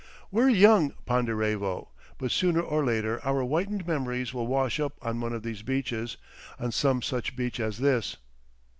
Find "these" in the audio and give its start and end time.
5.43-5.61